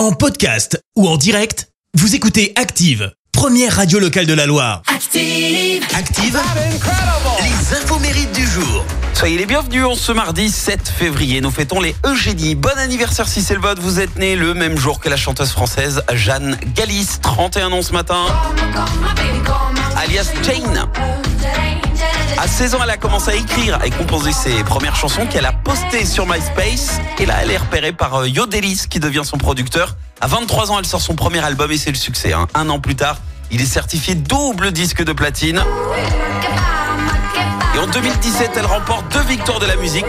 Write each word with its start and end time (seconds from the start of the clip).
En 0.00 0.12
podcast 0.12 0.82
ou 0.96 1.06
en 1.06 1.18
direct, 1.18 1.68
vous 1.92 2.14
écoutez 2.14 2.54
Active, 2.56 3.12
première 3.32 3.76
radio 3.76 3.98
locale 3.98 4.24
de 4.24 4.32
la 4.32 4.46
Loire. 4.46 4.80
Active. 4.86 5.84
Active, 5.94 6.40
les 7.42 7.76
infos 7.76 7.98
mérites 7.98 8.32
du 8.32 8.46
jour. 8.46 8.86
Soyez 9.12 9.36
les 9.36 9.44
bienvenus 9.44 9.84
en 9.84 9.94
ce 9.94 10.12
mardi 10.12 10.48
7 10.48 10.88
février. 10.88 11.42
Nous 11.42 11.50
fêtons 11.50 11.82
les 11.82 11.94
Eugénie. 12.06 12.54
Bon 12.54 12.78
anniversaire 12.78 13.28
si 13.28 13.42
c'est 13.42 13.52
le 13.52 13.60
vote. 13.60 13.78
Vous 13.78 14.00
êtes 14.00 14.16
né 14.16 14.36
le 14.36 14.54
même 14.54 14.78
jour 14.78 15.00
que 15.00 15.10
la 15.10 15.18
chanteuse 15.18 15.50
française 15.50 16.02
Jeanne 16.14 16.58
Gallis, 16.74 17.18
31 17.20 17.70
ans 17.70 17.82
ce 17.82 17.92
matin, 17.92 18.24
alias 19.98 20.32
Jane. 20.42 20.88
À 22.42 22.48
16 22.48 22.74
ans, 22.74 22.78
elle 22.82 22.88
a 22.90 22.96
commencé 22.96 23.30
à 23.32 23.34
écrire 23.34 23.78
et 23.84 23.90
composer 23.90 24.32
ses 24.32 24.64
premières 24.64 24.96
chansons 24.96 25.26
qu'elle 25.26 25.44
a 25.44 25.52
postées 25.52 26.06
sur 26.06 26.26
MySpace. 26.26 26.98
Et 27.18 27.26
là, 27.26 27.34
elle 27.42 27.50
est 27.50 27.58
repérée 27.58 27.92
par 27.92 28.14
euh, 28.22 28.28
Yodelis 28.28 28.84
qui 28.88 28.98
devient 28.98 29.24
son 29.24 29.36
producteur. 29.36 29.94
À 30.22 30.26
23 30.26 30.72
ans, 30.72 30.78
elle 30.78 30.86
sort 30.86 31.02
son 31.02 31.14
premier 31.14 31.40
album 31.44 31.70
et 31.70 31.76
c'est 31.76 31.90
le 31.90 31.98
succès. 31.98 32.32
hein. 32.32 32.46
Un 32.54 32.70
an 32.70 32.80
plus 32.80 32.96
tard, 32.96 33.18
il 33.50 33.60
est 33.60 33.66
certifié 33.66 34.14
double 34.14 34.72
disque 34.72 35.04
de 35.04 35.12
platine. 35.12 35.62
Et 37.90 37.96
en 37.96 38.02
2017, 38.02 38.52
elle 38.56 38.66
remporte 38.66 39.12
deux 39.12 39.22
victoires 39.22 39.58
de 39.58 39.66
la 39.66 39.74
musique. 39.76 40.06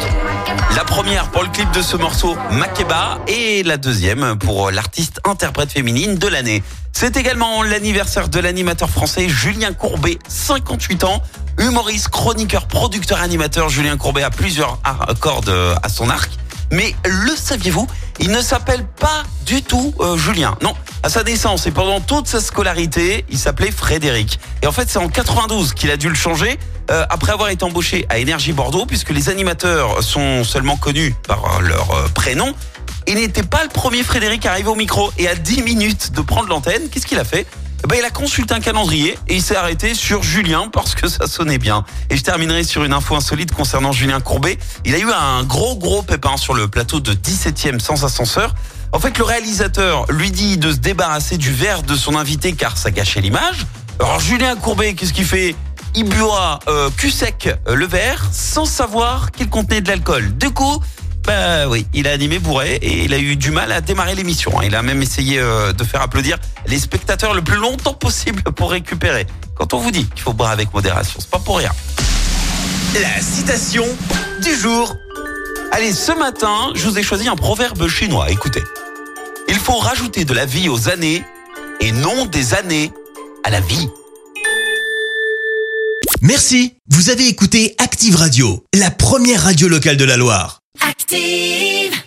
La 0.76 0.84
première 0.84 1.30
pour 1.32 1.42
le 1.42 1.50
clip 1.50 1.72
de 1.72 1.82
ce 1.82 1.98
morceau 1.98 2.38
Makeba 2.52 3.20
et 3.28 3.64
la 3.64 3.78
deuxième 3.78 4.38
pour 4.38 4.72
l'artiste 4.72 5.20
interprète 5.26 5.72
féminine 5.72 6.16
de 6.16 6.28
l'année. 6.28 6.64
C'est 6.92 7.18
également 7.18 7.64
l'anniversaire 7.64 8.30
de 8.30 8.40
l'animateur 8.40 8.90
français 8.90 9.28
Julien 9.30 9.74
Courbet, 9.74 10.20
58 10.28 11.04
ans. 11.06 11.22
Humoriste, 11.58 12.10
chroniqueur, 12.10 12.68
producteur, 12.68 13.22
animateur, 13.22 13.70
Julien 13.70 13.98
Courbet 13.98 14.24
a 14.24 14.30
plusieurs 14.30 14.80
cordes 15.20 15.54
à 15.82 15.90
son 15.90 16.10
arc. 16.10 16.32
Mais 16.72 16.96
le 17.06 17.36
saviez-vous 17.36 17.88
Il 18.20 18.32
ne 18.32 18.42
s'appelle 18.42 18.86
pas 18.86 19.24
du 19.46 19.62
tout 19.62 19.94
euh, 20.00 20.18
Julien. 20.18 20.56
Non, 20.62 20.74
à 21.04 21.10
sa 21.10 21.24
naissance 21.24 21.66
et 21.66 21.72
pendant 21.72 22.00
toute 22.00 22.28
sa 22.28 22.40
scolarité, 22.40 23.26
il 23.30 23.38
s'appelait 23.38 23.72
Frédéric. 23.72 24.40
Et 24.62 24.68
en 24.68 24.72
fait, 24.72 24.90
c'est 24.90 25.00
en 25.00 25.10
92 25.10 25.74
qu'il 25.74 25.90
a 25.90 25.98
dû 25.98 26.10
le 26.10 26.16
changer 26.16 26.60
euh, 26.92 27.06
après 27.10 27.32
avoir 27.32 27.50
été 27.50 27.64
embauché 27.64 28.06
à 28.10 28.20
Énergie 28.20 28.54
Bordeaux, 28.54 28.86
puisque 28.86 29.10
les 29.10 29.30
animateurs 29.30 30.04
sont 30.04 30.44
seulement 30.44 30.78
connus 30.78 31.16
par 31.28 31.62
leur 31.62 31.92
euh, 31.92 32.08
prénom. 32.14 32.54
Il 33.08 33.16
n'était 33.16 33.44
pas 33.44 33.64
le 33.64 33.70
premier 33.70 34.04
Frédéric 34.04 34.46
à 34.46 34.52
arriver 34.52 34.70
au 34.70 34.76
micro. 34.76 35.12
Et 35.18 35.28
à 35.28 35.36
10 35.36 35.64
minutes 35.64 36.12
de 36.12 36.22
prendre 36.22 36.50
l'antenne, 36.50 36.90
qu'est-ce 36.90 37.08
qu'il 37.08 37.20
a 37.20 37.24
fait? 37.24 37.48
Eh 37.84 37.88
ben, 37.88 37.96
il 37.98 38.06
a 38.06 38.12
consulté 38.12 38.54
un 38.54 38.60
calendrier 38.60 39.18
et 39.28 39.36
il 39.36 39.42
s'est 39.42 39.56
arrêté 39.56 39.96
sur 39.96 40.22
Julien 40.22 40.70
parce 40.72 40.94
que 40.94 41.08
ça 41.08 41.26
sonnait 41.26 41.58
bien. 41.58 41.84
Et 42.12 42.18
je 42.18 42.22
terminerai 42.22 42.64
sur 42.64 42.84
une 42.84 42.94
info 42.94 43.16
insolite 43.16 43.52
concernant 43.54 43.92
Julien 43.92 44.20
Courbet. 44.20 44.60
Il 44.86 44.94
a 44.94 45.00
eu 45.00 45.10
un 45.12 45.44
gros 45.44 45.76
gros 45.78 46.04
pépin 46.04 46.38
sur 46.38 46.54
le 46.54 46.68
plateau 46.68 47.00
de 47.00 47.14
17e 47.14 47.80
sans 47.80 48.06
ascenseur. 48.06 48.54
En 48.94 49.00
fait, 49.00 49.18
le 49.18 49.24
réalisateur 49.24 50.06
lui 50.12 50.32
dit 50.32 50.58
de 50.58 50.72
se 50.72 50.78
débarrasser 50.78 51.38
du 51.38 51.52
verre 51.52 51.82
de 51.84 51.96
son 51.96 52.16
invité 52.16 52.54
car 52.54 52.78
ça 52.78 52.92
gâchait 52.92 53.22
l'image. 53.22 53.66
Alors 54.00 54.20
Julien 54.20 54.56
Courbet, 54.56 54.94
qu'est-ce 54.94 55.14
qu'il 55.14 55.26
fait? 55.26 55.56
Il 55.96 56.06
boit 56.06 56.60
euh, 56.68 56.90
cul 56.98 57.12
sec 57.12 57.50
euh, 57.68 57.76
le 57.76 57.86
verre 57.86 58.26
sans 58.32 58.66
savoir 58.66 59.32
qu'il 59.32 59.50
contenait 59.50 59.82
de 59.82 59.88
l'alcool. 59.88 60.38
Du 60.38 60.50
coup, 60.52 60.82
bah 61.26 61.68
oui, 61.68 61.86
il 61.94 62.08
a 62.08 62.12
animé 62.12 62.40
bourré 62.40 62.76
et 62.82 63.06
il 63.06 63.14
a 63.14 63.18
eu 63.20 63.36
du 63.36 63.52
mal 63.52 63.72
à 63.72 63.80
démarrer 63.82 64.16
l'émission. 64.16 64.60
hein. 64.60 64.64
Il 64.66 64.76
a 64.76 64.82
même 64.82 65.02
essayé 65.02 65.40
euh, 65.40 65.72
de 65.74 65.84
faire 65.84 66.02
applaudir 66.02 66.38
les 66.66 66.80
spectateurs 66.80 67.34
le 67.34 67.42
plus 67.42 67.58
longtemps 67.58 67.94
possible 67.94 68.42
pour 68.44 68.72
récupérer. 68.72 69.26
Quand 69.56 69.74
on 69.74 69.80
vous 69.80 69.92
dit 69.92 70.06
qu'il 70.06 70.22
faut 70.22 70.34
boire 70.34 70.52
avec 70.52 70.74
modération, 70.74 71.20
c'est 71.20 71.30
pas 71.30 71.40
pour 71.40 71.58
rien. 71.58 71.72
La 73.02 73.22
citation 73.22 73.86
du 74.42 74.54
jour. 74.56 74.96
Allez, 75.72 75.94
ce 75.94 76.12
matin, 76.12 76.72
je 76.76 76.88
vous 76.90 77.00
ai 77.00 77.04
choisi 77.04 77.28
un 77.30 77.36
proverbe 77.38 77.88
chinois. 77.88 78.30
Écoutez. 78.30 78.64
Il 79.52 79.60
faut 79.60 79.78
rajouter 79.78 80.24
de 80.24 80.34
la 80.34 80.46
vie 80.46 80.70
aux 80.70 80.88
années 80.88 81.26
et 81.82 81.92
non 81.92 82.26
des 82.26 82.54
années 82.54 82.90
à 83.44 83.50
la 83.50 83.60
vie. 83.60 83.90
Merci, 86.22 86.76
vous 86.90 87.10
avez 87.10 87.28
écouté 87.28 87.76
Active 87.78 88.16
Radio, 88.16 88.64
la 88.74 88.92
première 88.92 89.44
radio 89.44 89.68
locale 89.68 89.98
de 89.98 90.06
la 90.06 90.16
Loire. 90.16 90.62
Active. 90.80 92.02